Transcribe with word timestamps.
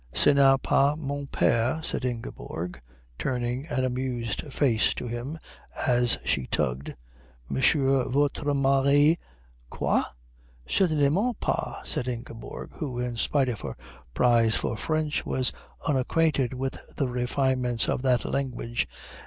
"Ce 0.15 0.25
n'est 0.33 0.57
pas 0.63 0.95
mon 0.97 1.27
père," 1.27 1.85
said 1.85 2.03
Ingeborg, 2.05 2.81
turning 3.19 3.67
an 3.67 3.85
amused 3.85 4.51
face 4.51 4.95
to 4.95 5.05
him 5.05 5.37
as 5.85 6.17
she 6.25 6.47
tugged. 6.47 6.95
"Monsieur 7.47 8.05
votre 8.09 8.51
mari" 8.55 9.19
"Quoi? 9.69 10.01
Certainement 10.65 11.39
pas," 11.39 11.83
said 11.87 12.07
Ingeborg, 12.09 12.71
who 12.79 12.97
in 12.97 13.15
spite 13.15 13.49
of 13.49 13.61
her 13.61 13.77
prize 14.15 14.55
for 14.55 14.75
French 14.75 15.23
was 15.23 15.51
unacquainted 15.87 16.55
with 16.55 16.79
the 16.95 17.07
refinements 17.07 17.87
of 17.87 18.01
that 18.01 18.25
language. 18.25 18.87